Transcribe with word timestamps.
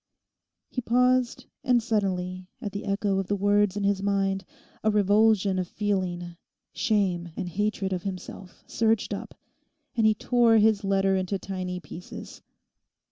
He 0.71 0.81
paused, 0.81 1.45
and 1.63 1.83
suddenly, 1.83 2.47
at 2.59 2.71
the 2.71 2.85
echo 2.85 3.19
of 3.19 3.27
the 3.27 3.35
words 3.35 3.77
in 3.77 3.83
his 3.83 4.01
mind, 4.01 4.45
a 4.83 4.89
revulsion 4.89 5.59
of 5.59 5.67
feeling—shame 5.67 7.29
and 7.37 7.47
hatred 7.49 7.93
of 7.93 8.01
himself 8.01 8.63
surged 8.65 9.13
up, 9.13 9.35
and 9.95 10.07
he 10.07 10.15
tore 10.15 10.57
his 10.57 10.83
letter 10.83 11.15
into 11.15 11.37
tiny 11.37 11.79
pieces. 11.79 12.41